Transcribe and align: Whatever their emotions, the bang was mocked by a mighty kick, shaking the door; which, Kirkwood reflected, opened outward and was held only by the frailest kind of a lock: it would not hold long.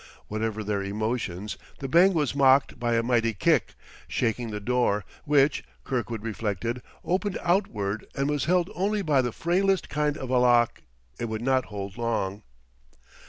Whatever 0.29 0.63
their 0.63 0.81
emotions, 0.81 1.57
the 1.77 1.87
bang 1.87 2.15
was 2.15 2.33
mocked 2.35 2.79
by 2.79 2.95
a 2.95 3.03
mighty 3.03 3.35
kick, 3.35 3.75
shaking 4.07 4.49
the 4.49 4.59
door; 4.59 5.05
which, 5.25 5.63
Kirkwood 5.83 6.23
reflected, 6.23 6.81
opened 7.05 7.37
outward 7.43 8.07
and 8.15 8.27
was 8.27 8.45
held 8.45 8.71
only 8.73 9.03
by 9.03 9.21
the 9.21 9.31
frailest 9.31 9.89
kind 9.89 10.17
of 10.17 10.31
a 10.31 10.39
lock: 10.39 10.81
it 11.19 11.25
would 11.25 11.43
not 11.43 11.65
hold 11.65 11.99
long. 11.99 12.41